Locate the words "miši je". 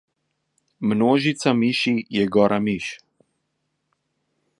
1.59-2.25